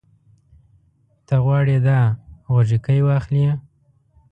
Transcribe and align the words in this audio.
ته 1.27 1.35
غواړې 1.43 1.77
دا 1.87 1.99
غوږيکې 2.53 2.97
واخلې؟ 3.07 3.47